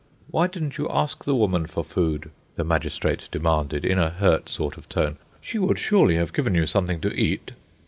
"Why 0.31 0.47
didn't 0.47 0.79
you 0.79 0.89
ask 0.89 1.25
the 1.25 1.35
woman 1.35 1.67
for 1.67 1.83
food?" 1.83 2.31
the 2.55 2.63
magistrate 2.63 3.27
demanded, 3.31 3.85
in 3.85 3.99
a 3.99 4.09
hurt 4.09 4.49
sort 4.49 4.75
of 4.75 4.89
tone. 4.89 5.17
"She 5.41 5.59
would 5.59 5.77
surely 5.77 6.15
have 6.15 6.33
given 6.33 6.55
you 6.55 6.65
something 6.65 6.99
to 7.01 7.13
eat." 7.13 7.51